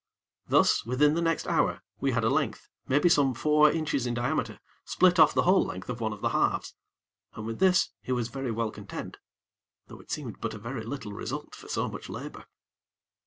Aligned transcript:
Thus, 0.47 0.83
within 0.83 1.13
the 1.13 1.21
next 1.21 1.45
hour, 1.47 1.83
we 1.99 2.09
had 2.09 2.23
a 2.23 2.29
length, 2.31 2.67
maybe 2.87 3.07
some 3.07 3.35
four 3.35 3.69
inches 3.71 4.07
in 4.07 4.15
diameter, 4.15 4.59
split 4.83 5.19
off 5.19 5.35
the 5.35 5.43
whole 5.43 5.63
length 5.63 5.89
of 5.91 6.01
one 6.01 6.11
of 6.11 6.21
the 6.21 6.29
halves, 6.29 6.73
and 7.35 7.45
with 7.45 7.59
this 7.59 7.89
he 8.01 8.11
was 8.11 8.27
very 8.27 8.49
well 8.49 8.71
content; 8.71 9.17
though 9.89 9.99
it 9.99 10.09
seemed 10.09 10.41
but 10.41 10.55
a 10.55 10.57
very 10.57 10.83
little 10.85 11.13
result 11.13 11.53
for 11.53 11.67
so 11.67 11.87
much 11.87 12.09
labor. 12.09 12.45